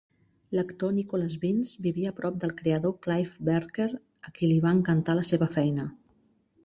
[0.59, 3.89] L'actor Nicolas Vince vivia a prop del creador Clive Barker,
[4.31, 5.87] a qui li va encantar la seva feina.